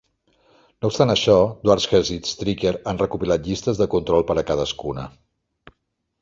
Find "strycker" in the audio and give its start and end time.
2.29-2.73